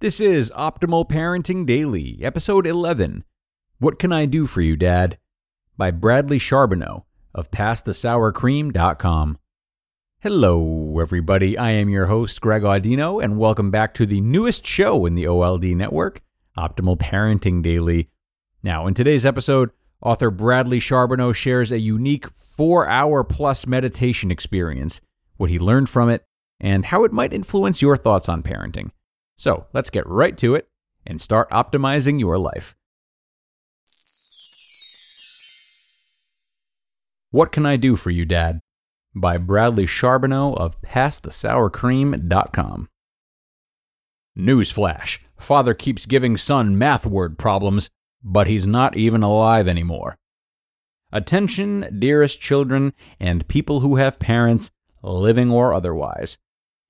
This 0.00 0.18
is 0.18 0.50
Optimal 0.52 1.06
Parenting 1.06 1.66
Daily, 1.66 2.20
Episode 2.22 2.66
11 2.66 3.22
What 3.80 3.98
Can 3.98 4.14
I 4.14 4.24
Do 4.24 4.46
for 4.46 4.62
You, 4.62 4.74
Dad? 4.74 5.18
by 5.76 5.90
Bradley 5.90 6.38
Charbonneau 6.38 7.04
of 7.34 7.50
PassTheSourCream.com. 7.50 9.38
Hello, 10.20 10.98
everybody. 10.98 11.58
I 11.58 11.72
am 11.72 11.90
your 11.90 12.06
host, 12.06 12.40
Greg 12.40 12.62
Audino, 12.62 13.22
and 13.22 13.36
welcome 13.36 13.70
back 13.70 13.92
to 13.92 14.06
the 14.06 14.22
newest 14.22 14.64
show 14.64 15.04
in 15.04 15.16
the 15.16 15.26
OLD 15.26 15.64
network, 15.64 16.22
Optimal 16.56 16.96
Parenting 16.96 17.62
Daily. 17.62 18.08
Now, 18.62 18.86
in 18.86 18.94
today's 18.94 19.26
episode, 19.26 19.68
author 20.00 20.30
Bradley 20.30 20.80
Charbonneau 20.80 21.34
shares 21.34 21.70
a 21.70 21.78
unique 21.78 22.26
four 22.30 22.88
hour 22.88 23.22
plus 23.22 23.66
meditation 23.66 24.30
experience, 24.30 25.02
what 25.36 25.50
he 25.50 25.58
learned 25.58 25.90
from 25.90 26.08
it, 26.08 26.24
and 26.58 26.86
how 26.86 27.04
it 27.04 27.12
might 27.12 27.34
influence 27.34 27.82
your 27.82 27.98
thoughts 27.98 28.30
on 28.30 28.42
parenting. 28.42 28.92
So 29.40 29.66
let's 29.72 29.88
get 29.88 30.06
right 30.06 30.36
to 30.36 30.54
it 30.54 30.68
and 31.06 31.18
start 31.18 31.48
optimizing 31.48 32.20
your 32.20 32.36
life. 32.36 32.76
What 37.30 37.50
Can 37.50 37.64
I 37.64 37.76
Do 37.76 37.96
for 37.96 38.10
You, 38.10 38.26
Dad? 38.26 38.60
by 39.14 39.38
Bradley 39.38 39.86
Charbonneau 39.86 40.52
of 40.52 40.78
PassTheSourCream.com. 40.82 42.88
Newsflash 44.38 45.20
Father 45.38 45.72
keeps 45.72 46.04
giving 46.04 46.36
son 46.36 46.76
math 46.76 47.06
word 47.06 47.38
problems, 47.38 47.88
but 48.22 48.46
he's 48.46 48.66
not 48.66 48.94
even 48.94 49.22
alive 49.22 49.66
anymore. 49.66 50.18
Attention, 51.12 51.96
dearest 51.98 52.42
children, 52.42 52.92
and 53.18 53.48
people 53.48 53.80
who 53.80 53.96
have 53.96 54.18
parents, 54.18 54.70
living 55.02 55.50
or 55.50 55.72
otherwise. 55.72 56.36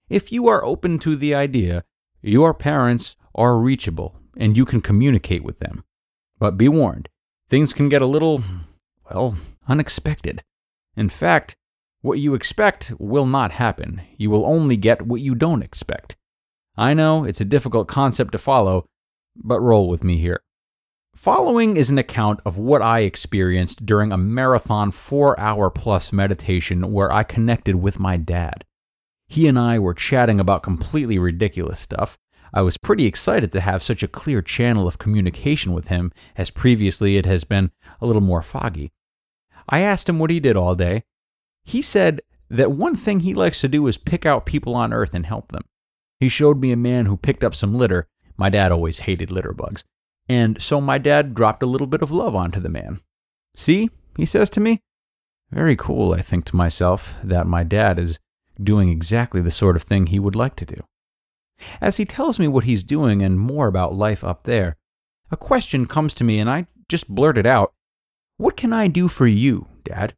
If 0.09 0.33
you 0.33 0.49
are 0.49 0.65
open 0.65 0.99
to 0.99 1.15
the 1.15 1.33
idea 1.33 1.85
your 2.23 2.55
parents 2.55 3.17
are 3.35 3.59
reachable 3.59 4.17
and 4.37 4.57
you 4.57 4.65
can 4.65 4.81
communicate 4.81 5.43
with 5.43 5.59
them. 5.59 5.85
But 6.39 6.57
be 6.57 6.69
warned, 6.69 7.09
things 7.49 7.73
can 7.73 7.89
get 7.89 8.03
a 8.03 8.07
little, 8.07 8.43
well, 9.11 9.37
unexpected. 9.69 10.43
In 10.97 11.09
fact, 11.09 11.55
what 12.03 12.19
you 12.19 12.35
expect 12.35 12.93
will 12.99 13.27
not 13.27 13.53
happen. 13.53 14.01
You 14.17 14.31
will 14.31 14.47
only 14.47 14.77
get 14.77 15.03
what 15.03 15.21
you 15.21 15.35
don't 15.35 15.63
expect. 15.63 16.17
I 16.77 16.95
know 16.95 17.25
it's 17.25 17.41
a 17.41 17.45
difficult 17.45 17.89
concept 17.89 18.33
to 18.33 18.39
follow, 18.39 18.87
but 19.37 19.61
roll 19.61 19.89
with 19.89 20.03
me 20.03 20.17
here. 20.17 20.41
Following 21.15 21.77
is 21.77 21.91
an 21.91 21.99
account 21.99 22.41
of 22.47 22.57
what 22.57 22.83
I 22.83 23.01
experienced 23.01 23.85
during 23.85 24.13
a 24.13 24.17
marathon 24.17 24.93
four 24.93 25.39
hour 25.39 25.69
plus 25.69 26.13
meditation 26.13 26.93
where 26.93 27.13
I 27.13 27.25
connected 27.25 27.75
with 27.75 27.99
my 27.99 28.17
dad. 28.17 28.65
He 29.31 29.47
and 29.47 29.57
I 29.57 29.79
were 29.79 29.95
chatting 29.95 30.41
about 30.41 30.65
completely 30.65 31.17
ridiculous 31.17 31.79
stuff. 31.79 32.19
I 32.53 32.63
was 32.63 32.77
pretty 32.77 33.07
excited 33.07 33.53
to 33.53 33.61
have 33.61 33.81
such 33.81 34.03
a 34.03 34.09
clear 34.09 34.43
channel 34.43 34.89
of 34.89 34.99
communication 34.99 35.73
with 35.73 35.87
him, 35.87 36.13
as 36.37 36.51
previously 36.51 37.17
it 37.17 37.27
has 37.27 37.45
been 37.45 37.71
a 38.01 38.07
little 38.07 38.23
more 38.23 38.43
foggy. 38.43 38.91
I 39.69 39.83
asked 39.83 40.09
him 40.09 40.19
what 40.19 40.31
he 40.31 40.41
did 40.41 40.57
all 40.57 40.75
day. 40.75 41.05
He 41.63 41.81
said 41.81 42.23
that 42.49 42.73
one 42.73 42.97
thing 42.97 43.21
he 43.21 43.33
likes 43.33 43.61
to 43.61 43.69
do 43.69 43.87
is 43.87 43.97
pick 43.99 44.27
out 44.27 44.47
people 44.47 44.75
on 44.75 44.93
Earth 44.93 45.15
and 45.15 45.25
help 45.25 45.53
them. 45.53 45.63
He 46.19 46.29
showed 46.29 46.61
me 46.61 46.73
a 46.73 46.77
man 46.77 47.07
who 47.07 47.17
picked 47.17 47.45
up 47.45 47.55
some 47.55 47.77
litter. 47.77 48.09
My 48.37 48.51
dad 48.51 48.73
always 48.73 48.99
hated 48.99 49.31
litter 49.31 49.53
bugs. 49.53 49.85
And 50.29 50.61
so 50.61 50.81
my 50.81 50.99
dad 50.99 51.37
dropped 51.37 51.63
a 51.63 51.67
little 51.67 51.87
bit 51.87 52.03
of 52.03 52.11
love 52.11 52.35
onto 52.35 52.59
the 52.59 52.69
man. 52.69 52.99
See, 53.55 53.91
he 54.17 54.27
says 54.27 54.51
to 54.51 54.61
me. 54.61 54.81
Very 55.53 55.77
cool, 55.77 56.15
I 56.15 56.21
think 56.21 56.47
to 56.47 56.57
myself, 56.57 57.15
that 57.23 57.47
my 57.47 57.63
dad 57.63 58.01
is 58.01 58.19
doing 58.65 58.89
exactly 58.89 59.41
the 59.41 59.51
sort 59.51 59.77
of 59.77 59.83
thing 59.83 60.07
he 60.07 60.19
would 60.19 60.37
like 60.37 60.57
to 60.57 60.67
do. 60.67 60.83
As 61.81 61.99
he 61.99 62.05
tells 62.05 62.39
me 62.39 62.49
what 62.49 62.65
he's 62.65 62.83
doing 62.83 63.23
and 63.23 63.39
more 63.39 63.67
about 63.67 63.95
life 63.95 64.25
up 64.25 64.45
there, 64.45 64.77
a 65.31 65.37
question 65.37 65.87
comes 65.87 66.15
to 66.15 66.25
me 66.25 66.39
and 66.39 66.49
I 66.49 66.67
just 66.89 67.09
blurt 67.09 67.39
it 67.39 67.47
out 67.47 67.73
What 68.37 68.57
can 68.57 68.73
I 68.73 68.89
do 68.89 69.09
for 69.09 69.27
you, 69.27 69.67
Dad? 69.85 70.15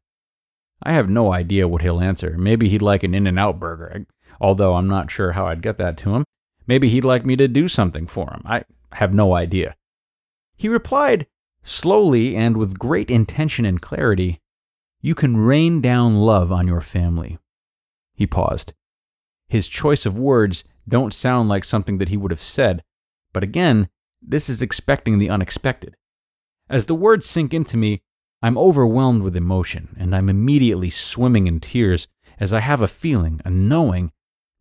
I 0.82 0.92
have 0.92 1.10
no 1.10 1.32
idea 1.32 1.68
what 1.68 1.82
he'll 1.82 2.00
answer. 2.00 2.36
Maybe 2.38 2.68
he'd 2.68 2.82
like 2.82 3.02
an 3.02 3.14
In 3.14 3.26
N 3.26 3.38
Out 3.38 3.58
burger, 3.60 4.06
although 4.40 4.74
I'm 4.74 4.88
not 4.88 5.10
sure 5.10 5.32
how 5.32 5.46
I'd 5.46 5.62
get 5.62 5.78
that 5.78 5.96
to 5.98 6.14
him. 6.14 6.24
Maybe 6.66 6.88
he'd 6.88 7.04
like 7.04 7.24
me 7.24 7.36
to 7.36 7.48
do 7.48 7.68
something 7.68 8.06
for 8.06 8.30
him. 8.30 8.42
I 8.44 8.64
have 8.92 9.14
no 9.14 9.34
idea. 9.34 9.74
He 10.56 10.68
replied, 10.68 11.26
slowly 11.62 12.36
and 12.36 12.56
with 12.56 12.78
great 12.78 13.10
intention 13.10 13.64
and 13.64 13.80
clarity, 13.80 14.40
You 15.00 15.14
can 15.14 15.36
rain 15.36 15.80
down 15.80 16.16
love 16.16 16.52
on 16.52 16.68
your 16.68 16.80
family. 16.80 17.38
He 18.14 18.26
paused. 18.26 18.74
His 19.48 19.68
choice 19.68 20.06
of 20.06 20.18
words 20.18 20.64
don't 20.88 21.14
sound 21.14 21.48
like 21.48 21.64
something 21.64 21.98
that 21.98 22.08
he 22.08 22.16
would 22.16 22.30
have 22.30 22.40
said, 22.40 22.82
but 23.32 23.42
again, 23.42 23.88
this 24.20 24.48
is 24.48 24.62
expecting 24.62 25.18
the 25.18 25.30
unexpected. 25.30 25.96
As 26.68 26.86
the 26.86 26.94
words 26.94 27.26
sink 27.26 27.52
into 27.52 27.76
me, 27.76 28.02
I'm 28.42 28.58
overwhelmed 28.58 29.22
with 29.22 29.36
emotion, 29.36 29.94
and 29.98 30.14
I'm 30.14 30.28
immediately 30.28 30.90
swimming 30.90 31.46
in 31.46 31.60
tears 31.60 32.08
as 32.40 32.52
I 32.52 32.60
have 32.60 32.80
a 32.80 32.88
feeling, 32.88 33.40
a 33.44 33.50
knowing, 33.50 34.10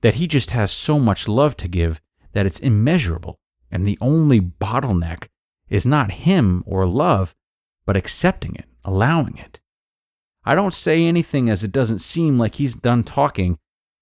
that 0.02 0.16
he 0.16 0.28
just 0.28 0.52
has 0.52 0.72
so 0.72 1.00
much 1.00 1.28
love 1.28 1.56
to 1.58 1.68
give 1.68 2.02
that 2.34 2.46
it's 2.46 2.60
immeasurable, 2.60 3.40
and 3.72 3.88
the 3.88 3.98
only 4.02 4.40
bottleneck 4.40 5.28
is 5.70 5.86
not 5.86 6.12
him 6.12 6.64
or 6.68 6.86
love, 6.86 7.36
but 7.86 7.98
accepting 7.98 8.56
it, 8.56 8.66
allowing 8.84 9.38
it. 9.38 9.60
I 10.44 10.56
don't 10.56 10.74
say 10.74 11.06
anything 11.06 11.50
as 11.50 11.64
it 11.64 11.72
doesn't 11.72 12.00
seem 12.00 12.40
like 12.40 12.56
he's 12.56 12.76
done 12.76 13.04
talking. 13.04 13.60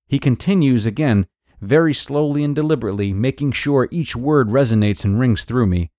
He 0.08 0.20
continues 0.20 0.86
again, 0.86 1.28
very 1.62 1.94
slowly 1.94 2.44
and 2.44 2.56
deliberately, 2.56 3.14
making 3.14 3.52
sure 3.52 3.90
each 3.92 4.16
word 4.16 4.50
resonates 4.50 5.04
and 5.04 5.20
rings 5.20 5.44
through 5.44 5.68
me. 5.68 5.92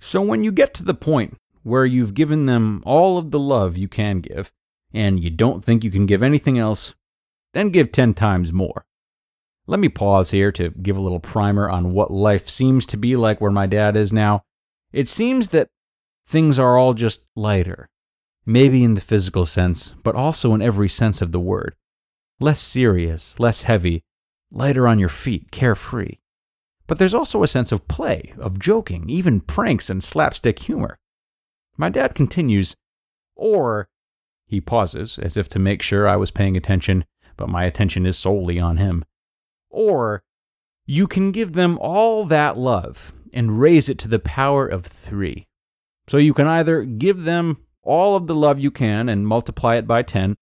So 0.00 0.22
when 0.22 0.44
you 0.44 0.52
get 0.52 0.74
to 0.74 0.84
the 0.84 0.94
point 0.94 1.38
where 1.62 1.84
you've 1.84 2.14
given 2.14 2.46
them 2.46 2.82
all 2.86 3.18
of 3.18 3.30
the 3.30 3.38
love 3.38 3.76
you 3.76 3.88
can 3.88 4.20
give, 4.20 4.52
and 4.92 5.22
you 5.22 5.30
don't 5.30 5.62
think 5.62 5.84
you 5.84 5.90
can 5.90 6.06
give 6.06 6.22
anything 6.22 6.58
else, 6.58 6.94
then 7.52 7.70
give 7.70 7.92
10 7.92 8.14
times 8.14 8.52
more. 8.52 8.86
Let 9.66 9.80
me 9.80 9.88
pause 9.88 10.30
here 10.30 10.52
to 10.52 10.70
give 10.70 10.96
a 10.96 11.00
little 11.00 11.20
primer 11.20 11.68
on 11.68 11.92
what 11.92 12.10
life 12.10 12.48
seems 12.48 12.86
to 12.86 12.96
be 12.96 13.16
like 13.16 13.40
where 13.40 13.50
my 13.50 13.66
dad 13.66 13.96
is 13.96 14.12
now. 14.12 14.44
It 14.92 15.08
seems 15.08 15.48
that 15.48 15.68
things 16.24 16.58
are 16.58 16.78
all 16.78 16.94
just 16.94 17.24
lighter, 17.34 17.88
maybe 18.46 18.84
in 18.84 18.94
the 18.94 19.00
physical 19.00 19.44
sense, 19.44 19.94
but 20.04 20.14
also 20.14 20.54
in 20.54 20.62
every 20.62 20.88
sense 20.88 21.20
of 21.20 21.32
the 21.32 21.40
word. 21.40 21.74
Less 22.38 22.60
serious, 22.60 23.38
less 23.40 23.62
heavy, 23.62 24.04
lighter 24.50 24.86
on 24.86 24.98
your 24.98 25.08
feet, 25.08 25.50
carefree. 25.50 26.18
But 26.86 26.98
there's 26.98 27.14
also 27.14 27.42
a 27.42 27.48
sense 27.48 27.72
of 27.72 27.88
play, 27.88 28.32
of 28.38 28.60
joking, 28.60 29.10
even 29.10 29.40
pranks 29.40 29.90
and 29.90 30.02
slapstick 30.02 30.60
humor. 30.60 30.98
My 31.76 31.90
dad 31.90 32.14
continues, 32.14 32.76
or 33.34 33.88
he 34.46 34.60
pauses 34.60 35.18
as 35.18 35.36
if 35.36 35.48
to 35.50 35.58
make 35.58 35.82
sure 35.82 36.08
I 36.08 36.16
was 36.16 36.30
paying 36.30 36.56
attention, 36.56 37.04
but 37.36 37.48
my 37.48 37.64
attention 37.64 38.06
is 38.06 38.16
solely 38.16 38.60
on 38.60 38.76
him. 38.76 39.04
Or 39.68 40.22
you 40.86 41.08
can 41.08 41.32
give 41.32 41.54
them 41.54 41.78
all 41.80 42.24
that 42.26 42.56
love 42.56 43.12
and 43.32 43.60
raise 43.60 43.88
it 43.88 43.98
to 43.98 44.08
the 44.08 44.20
power 44.20 44.66
of 44.66 44.86
three. 44.86 45.48
So 46.08 46.16
you 46.16 46.32
can 46.32 46.46
either 46.46 46.84
give 46.84 47.24
them 47.24 47.58
all 47.86 48.16
of 48.16 48.26
the 48.26 48.34
love 48.34 48.58
you 48.58 48.70
can 48.70 49.08
and 49.08 49.26
multiply 49.26 49.76
it 49.76 49.86
by 49.86 50.02
10, 50.02 50.36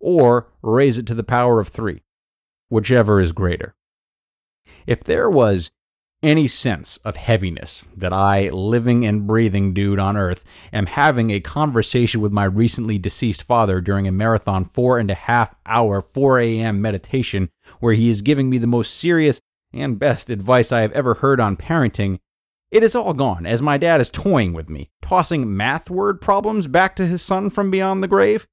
or 0.00 0.48
raise 0.62 0.96
it 0.96 1.06
to 1.06 1.14
the 1.14 1.24
power 1.24 1.60
of 1.60 1.68
3, 1.68 2.02
whichever 2.68 3.20
is 3.20 3.32
greater. 3.32 3.74
If 4.86 5.04
there 5.04 5.28
was 5.28 5.70
any 6.22 6.48
sense 6.48 6.96
of 6.98 7.16
heaviness 7.16 7.84
that 7.94 8.12
I, 8.12 8.48
living 8.48 9.04
and 9.04 9.26
breathing 9.26 9.74
dude 9.74 9.98
on 9.98 10.16
earth, 10.16 10.42
am 10.72 10.86
having 10.86 11.30
a 11.30 11.40
conversation 11.40 12.22
with 12.22 12.32
my 12.32 12.44
recently 12.44 12.98
deceased 12.98 13.42
father 13.42 13.82
during 13.82 14.08
a 14.08 14.12
marathon 14.12 14.64
four 14.64 14.98
and 14.98 15.10
a 15.10 15.14
half 15.14 15.54
hour 15.66 16.00
4 16.00 16.40
a.m. 16.40 16.80
meditation 16.80 17.50
where 17.80 17.92
he 17.92 18.08
is 18.08 18.22
giving 18.22 18.48
me 18.48 18.56
the 18.56 18.66
most 18.66 18.94
serious 18.96 19.40
and 19.74 19.98
best 19.98 20.30
advice 20.30 20.72
I 20.72 20.80
have 20.80 20.92
ever 20.92 21.14
heard 21.14 21.40
on 21.40 21.56
parenting, 21.56 22.20
it 22.74 22.82
is 22.82 22.96
all 22.96 23.14
gone 23.14 23.46
as 23.46 23.62
my 23.62 23.78
dad 23.78 24.00
is 24.00 24.10
toying 24.10 24.52
with 24.52 24.68
me, 24.68 24.90
tossing 25.00 25.56
math 25.56 25.88
word 25.88 26.20
problems 26.20 26.66
back 26.66 26.96
to 26.96 27.06
his 27.06 27.22
son 27.22 27.48
from 27.48 27.70
beyond 27.70 28.02
the 28.02 28.08
grave. 28.08 28.48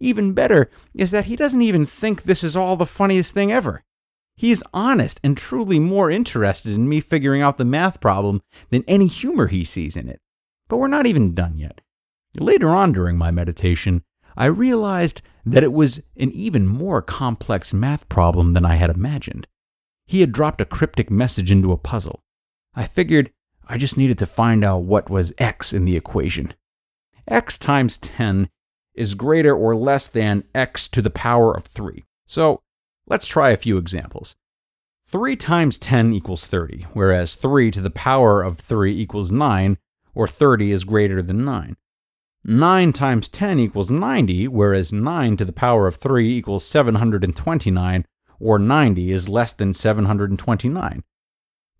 Even 0.00 0.32
better 0.32 0.68
is 0.92 1.12
that 1.12 1.26
he 1.26 1.36
doesn't 1.36 1.62
even 1.62 1.86
think 1.86 2.24
this 2.24 2.42
is 2.42 2.56
all 2.56 2.74
the 2.74 2.84
funniest 2.84 3.32
thing 3.32 3.52
ever. 3.52 3.84
He 4.34 4.50
is 4.50 4.64
honest 4.74 5.20
and 5.22 5.36
truly 5.36 5.78
more 5.78 6.10
interested 6.10 6.72
in 6.72 6.88
me 6.88 6.98
figuring 6.98 7.42
out 7.42 7.56
the 7.56 7.64
math 7.64 8.00
problem 8.00 8.42
than 8.70 8.82
any 8.88 9.06
humor 9.06 9.46
he 9.46 9.62
sees 9.62 9.96
in 9.96 10.08
it. 10.08 10.20
But 10.66 10.78
we're 10.78 10.88
not 10.88 11.06
even 11.06 11.32
done 11.32 11.56
yet. 11.56 11.80
Later 12.40 12.70
on 12.70 12.90
during 12.90 13.16
my 13.16 13.30
meditation, 13.30 14.02
I 14.36 14.46
realized 14.46 15.22
that 15.46 15.62
it 15.62 15.72
was 15.72 16.02
an 16.16 16.32
even 16.32 16.66
more 16.66 17.00
complex 17.00 17.72
math 17.72 18.08
problem 18.08 18.54
than 18.54 18.64
I 18.64 18.74
had 18.74 18.90
imagined. 18.90 19.46
He 20.06 20.22
had 20.22 20.32
dropped 20.32 20.60
a 20.60 20.66
cryptic 20.66 21.08
message 21.08 21.52
into 21.52 21.70
a 21.70 21.76
puzzle. 21.76 22.24
I 22.74 22.86
figured 22.86 23.30
I 23.66 23.78
just 23.78 23.96
needed 23.96 24.18
to 24.18 24.26
find 24.26 24.64
out 24.64 24.82
what 24.82 25.08
was 25.08 25.32
x 25.38 25.72
in 25.72 25.84
the 25.84 25.96
equation. 25.96 26.54
x 27.26 27.58
times 27.58 27.96
10 27.98 28.50
is 28.94 29.14
greater 29.14 29.54
or 29.54 29.74
less 29.74 30.08
than 30.08 30.44
x 30.54 30.86
to 30.88 31.00
the 31.00 31.10
power 31.10 31.52
of 31.52 31.64
3. 31.64 32.04
So 32.26 32.62
let's 33.06 33.26
try 33.26 33.50
a 33.50 33.56
few 33.56 33.78
examples. 33.78 34.36
3 35.06 35.36
times 35.36 35.78
10 35.78 36.12
equals 36.12 36.46
30, 36.46 36.86
whereas 36.92 37.36
3 37.36 37.70
to 37.70 37.80
the 37.80 37.90
power 37.90 38.42
of 38.42 38.58
3 38.58 38.94
equals 38.94 39.32
9, 39.32 39.78
or 40.14 40.26
30 40.26 40.72
is 40.72 40.84
greater 40.84 41.22
than 41.22 41.44
9. 41.44 41.76
9 42.44 42.92
times 42.92 43.28
10 43.28 43.58
equals 43.58 43.90
90, 43.90 44.48
whereas 44.48 44.92
9 44.92 45.36
to 45.36 45.44
the 45.44 45.52
power 45.52 45.86
of 45.86 45.96
3 45.96 46.36
equals 46.36 46.66
729, 46.66 48.06
or 48.38 48.58
90 48.58 49.12
is 49.12 49.28
less 49.28 49.52
than 49.52 49.72
729. 49.72 51.02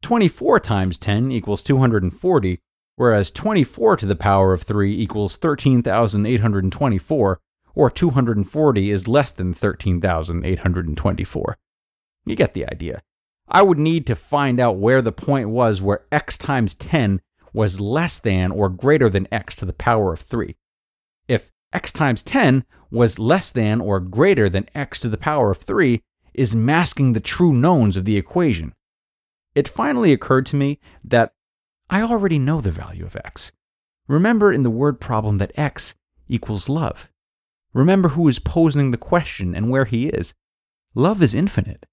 24 0.05 0.61
times 0.61 0.97
10 0.99 1.33
equals 1.33 1.63
240, 1.63 2.61
whereas 2.97 3.31
24 3.31 3.97
to 3.97 4.05
the 4.05 4.15
power 4.15 4.53
of 4.53 4.63
3 4.63 4.95
equals 4.95 5.39
13,824, 5.39 7.41
or 7.75 7.91
240 7.91 8.91
is 8.91 9.09
less 9.09 9.31
than 9.31 9.55
13,824. 9.55 11.57
You 12.27 12.37
get 12.37 12.53
the 12.53 12.69
idea. 12.69 13.01
I 13.49 13.63
would 13.63 13.79
need 13.79 14.07
to 14.07 14.15
find 14.15 14.61
out 14.61 14.77
where 14.77 15.01
the 15.01 15.11
point 15.11 15.49
was 15.49 15.81
where 15.81 16.05
x 16.13 16.37
times 16.37 16.75
10 16.75 17.23
was 17.55 17.81
less 17.81 18.19
than 18.19 18.53
or 18.53 18.69
greater 18.69 19.09
than 19.09 19.27
x 19.33 19.55
to 19.57 19.65
the 19.65 19.73
power 19.73 20.13
of 20.13 20.21
3. 20.21 20.55
If 21.29 21.51
x 21.73 21.91
times 21.91 22.23
10 22.23 22.67
was 22.91 23.19
less 23.19 23.51
than 23.51 23.81
or 23.81 24.01
greater 24.01 24.51
than 24.51 24.69
x 24.75 25.01
to 25.01 25.09
the 25.09 25.17
power 25.17 25.53
of 25.53 25.59
3, 25.59 26.03
is 26.35 26.55
masking 26.55 27.15
the 27.15 27.21
true 27.21 27.55
knowns 27.55 27.97
of 27.97 28.05
the 28.05 28.19
equation. 28.19 28.75
It 29.55 29.69
finally 29.69 30.13
occurred 30.13 30.47
to 30.47 30.57
me 30.57 30.81
that 31.05 31.33
I 31.89 32.03
already 32.03 32.39
know 32.39 32.61
the 32.61 32.71
value 32.71 33.05
of 33.05 33.17
x. 33.25 33.53
Remember 34.09 34.53
in 34.53 34.63
the 34.63 34.71
word 34.71 35.01
problem 35.01 35.39
that 35.39 35.53
x 35.57 35.95
equals 36.29 36.69
love. 36.69 37.11
Remember 37.73 38.11
who 38.11 38.29
is 38.29 38.39
posing 38.39 38.91
the 38.91 38.99
question 38.99 39.55
and 39.55 39.71
where 39.71 39.85
he 39.85 40.09
is. 40.09 40.35
Love 40.95 41.23
is 41.23 41.35
infinite. 41.35 41.87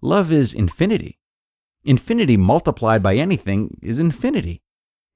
Love 0.00 0.32
is 0.32 0.52
infinity. 0.52 1.18
Infinity 1.84 2.36
multiplied 2.36 3.02
by 3.02 3.16
anything 3.16 3.78
is 3.82 3.98
infinity. 3.98 4.62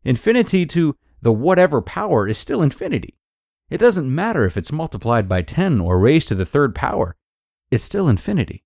Infinity 0.04 0.66
to 0.66 0.96
the 1.22 1.32
whatever 1.32 1.82
power 1.82 2.26
is 2.26 2.38
still 2.38 2.62
infinity. 2.62 3.18
It 3.68 3.78
doesn't 3.78 4.12
matter 4.12 4.44
if 4.44 4.56
it's 4.56 4.72
multiplied 4.72 5.28
by 5.28 5.42
10 5.42 5.80
or 5.80 5.98
raised 5.98 6.28
to 6.28 6.34
the 6.34 6.46
third 6.46 6.74
power, 6.74 7.16
it's 7.70 7.84
still 7.84 8.08
infinity. 8.08 8.64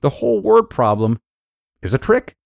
The 0.00 0.10
whole 0.10 0.40
word 0.40 0.64
problem 0.64 1.20
is 1.82 1.92
a 1.94 1.98
trick. 1.98 2.36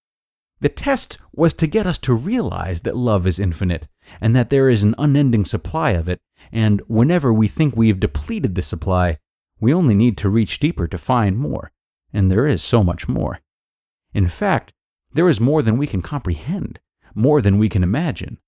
The 0.61 0.69
test 0.69 1.19
was 1.33 1.53
to 1.55 1.67
get 1.67 1.87
us 1.87 1.99
to 1.99 2.15
realize 2.15 2.81
that 2.83 2.97
love 2.97 3.27
is 3.27 3.39
infinite 3.39 3.89
and 4.21 4.35
that 4.35 4.51
there 4.51 4.69
is 4.69 4.83
an 4.83 4.95
unending 4.99 5.45
supply 5.45 5.91
of 5.91 6.09
it, 6.09 6.21
and 6.51 6.81
whenever 6.89 7.33
we 7.33 7.49
think 7.49 7.77
we've 7.77 8.01
depleted 8.01 8.55
the 8.55 8.63
supply, 8.63 9.19
we 9.61 9.75
only 9.75 9.95
need 9.95 10.17
to 10.19 10.31
reach 10.31 10.59
deeper 10.59 10.87
to 10.89 10.99
find 10.99 11.39
more 11.39 11.73
and 12.17 12.31
there 12.31 12.47
is 12.47 12.63
so 12.63 12.83
much 12.83 13.09
more. 13.09 13.41
In 14.15 14.27
fact, 14.27 14.73
there 15.13 15.29
is 15.29 15.39
more 15.39 15.61
than 15.61 15.77
we 15.77 15.87
can 15.87 16.01
comprehend, 16.01 16.81
more 17.15 17.43
than 17.43 17.59
we 17.59 17.69
can 17.69 17.83
imagine. 17.83 18.39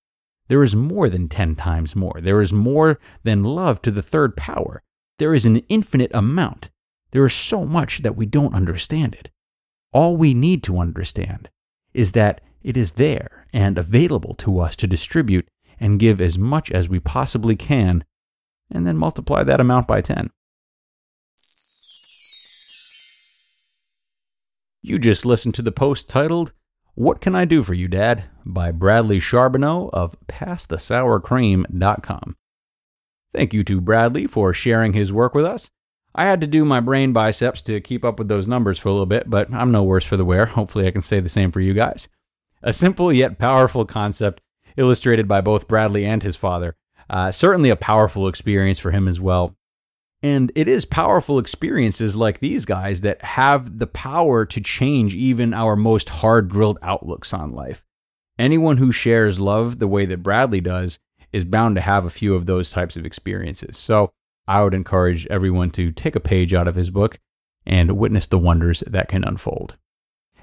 There 0.49 0.63
is 0.63 0.75
more 0.75 1.11
than 1.11 1.29
10 1.29 1.57
times 1.57 1.95
more. 1.95 2.19
There 2.23 2.41
is 2.41 2.51
more 2.51 2.99
than 3.25 3.45
love 3.45 3.83
to 3.83 3.91
the 3.91 4.03
third 4.03 4.37
power. 4.37 4.83
There 5.19 5.35
is 5.35 5.45
an 5.45 5.59
infinite 5.69 6.11
amount. 6.15 6.71
There 7.11 7.27
is 7.27 7.35
so 7.35 7.67
much 7.67 7.99
that 7.99 8.17
we 8.17 8.25
don't 8.25 8.55
understand 8.55 9.15
it. 9.15 9.31
All 9.93 10.17
we 10.17 10.33
need 10.33 10.63
to 10.65 10.79
understand 10.79 11.51
is 11.99 12.13
that 12.13 12.41
it 12.63 12.77
is 12.77 12.93
there 12.93 13.45
and 13.53 13.77
available 13.77 14.37
to 14.37 14.61
us 14.61 14.77
to 14.77 14.87
distribute 14.87 15.49
and 15.81 15.99
give 15.99 16.21
as 16.21 16.39
much 16.39 16.71
as 16.71 16.89
we 16.89 17.01
possibly 17.01 17.57
can, 17.57 18.05
and 18.71 18.87
then 18.87 18.97
multiply 18.97 19.43
that 19.43 19.61
amount 19.61 19.89
by 19.89 20.01
10. 20.01 20.31
You 24.81 25.01
just 25.01 25.27
listened 25.27 25.57
to 25.57 25.63
the 25.63 25.73
post 25.73 26.09
titled, 26.09 26.53
What 26.95 27.21
Can 27.21 27.35
I 27.35 27.45
Do 27.45 27.65
for 27.65 27.75
You, 27.75 27.89
Dad? 27.89 28.27
by 28.47 28.71
Bradley 28.71 29.19
Charbonneau 29.19 29.91
of 29.93 30.15
PassTheSourCream.com. 30.29 32.37
Thank 33.35 33.53
you 33.53 33.65
to 33.65 33.81
Bradley 33.81 34.29
for 34.29 34.55
sharing 34.55 34.93
his 34.93 35.13
work 35.13 35.35
with 35.35 35.45
us. 35.45 35.69
I 36.15 36.25
had 36.25 36.41
to 36.41 36.47
do 36.47 36.65
my 36.65 36.81
brain 36.81 37.13
biceps 37.13 37.63
to 37.63 37.81
keep 37.81 38.05
up 38.05 38.19
with 38.19 38.29
those 38.29 38.49
numbers 38.49 38.79
for 38.79 38.89
a 38.89 38.93
little 38.93 39.07
bit, 39.07 39.29
but 39.29 39.53
I'm 39.53 39.71
no 39.71 39.85
worse 39.85 40.05
for 40.05 40.17
the 40.17 40.25
wear. 40.25 40.47
Hopefully, 40.47 40.87
I 40.87 40.91
can 40.91 41.03
say 41.03 41.21
the 41.21 41.29
same 41.29 41.53
for 41.53 41.61
you 41.61 41.75
guys. 41.75 42.09
A 42.63 42.73
simple 42.73 43.13
yet 43.13 43.39
powerful 43.39 43.85
concept 43.85 44.41
illustrated 44.77 45.29
by 45.29 45.41
both 45.41 45.69
Bradley 45.69 46.05
and 46.05 46.23
his 46.23 46.37
father. 46.37 46.77
Uh, 47.11 47.31
certainly 47.31 47.71
a 47.71 47.77
powerful 47.77 48.29
experience 48.29 48.79
for 48.79 48.91
him 48.91 49.09
as 49.09 49.21
well. 49.21 49.57
And 50.23 50.51
it 50.57 50.67
is 50.67 50.85
powerful 50.85 51.39
experiences 51.39 52.17
like 52.17 52.41
these 52.41 52.65
guys 52.65 53.03
that 53.03 53.23
have 53.23 53.79
the 53.79 53.87
power 53.87 54.45
to 54.47 54.61
change 54.61 55.15
even 55.15 55.55
our 55.55 55.77
most 55.77 56.09
hard 56.09 56.49
drilled 56.49 56.79
outlooks 56.83 57.33
on 57.33 57.53
life. 57.53 57.85
Anyone 58.39 58.79
who 58.79 58.93
shares 58.93 59.39
love 59.39 59.79
the 59.79 59.89
way 59.89 60.07
that 60.07 60.23
Bradley 60.23 60.61
does 60.61 60.99
is 61.33 61.45
bound 61.45 61.77
to 61.77 61.81
have 61.81 62.05
a 62.05 62.11
few 62.11 62.35
of 62.35 62.47
those 62.47 62.71
types 62.71 62.97
of 62.97 63.07
experiences. 63.07 63.77
So 63.79 64.13
I 64.49 64.65
would 64.65 64.75
encourage 64.75 65.27
everyone 65.27 65.71
to 65.73 65.93
take 65.93 66.17
a 66.17 66.21
page 66.21 66.55
out 66.55 66.67
of 66.67 66.75
his 66.75 66.91
book 66.91 67.19
and 67.67 67.99
witness 67.99 68.27
the 68.27 68.39
wonders 68.39 68.83
that 68.87 69.09
can 69.09 69.23
unfold. 69.23 69.77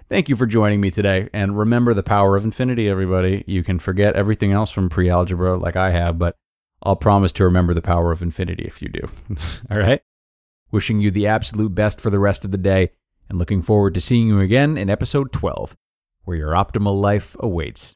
Thank 0.07 0.30
you 0.30 0.36
for 0.36 0.46
joining 0.46 0.80
me 0.80 0.92
today. 0.92 1.28
And 1.34 1.57
remember 1.57 1.96
the 1.96 2.04
power 2.04 2.38
of 2.38 2.46
infinity, 2.46 2.88
everybody. 2.88 3.44
You 3.48 3.63
can 3.63 3.80
forget 3.80 4.16
everything 4.16 4.52
else 4.52 4.69
from 4.69 4.90
pre 4.90 5.10
algebra 5.10 5.57
like 5.57 5.75
I 5.75 5.90
have, 5.90 6.19
but 6.19 6.36
I'll 6.84 6.96
promise 6.96 7.31
to 7.34 7.46
remember 7.46 7.74
the 7.74 7.81
power 7.81 8.12
of 8.12 8.22
infinity 8.22 8.66
if 8.66 8.80
you 8.84 8.90
do. 8.90 9.10
All 9.72 9.80
right? 9.80 10.02
Wishing 10.69 11.01
you 11.01 11.10
the 11.10 11.25
absolute 11.25 11.74
best 11.74 12.00
for 12.00 12.12
the 12.12 12.19
rest 12.19 12.46
of 12.46 12.51
the 12.51 12.60
day 12.60 12.92
and 13.28 13.40
looking 13.40 13.63
forward 13.63 13.96
to 13.96 14.01
seeing 14.01 14.28
you 14.28 14.40
again 14.40 14.78
in 14.78 14.88
episode 14.88 15.34
12, 15.34 15.75
where 16.25 16.38
your 16.38 16.51
optimal 16.51 17.01
life 17.01 17.36
awaits. 17.40 17.96